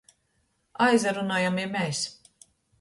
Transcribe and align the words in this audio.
Aizarunojam 0.85 1.63
i 1.67 1.69
mes. 1.77 2.05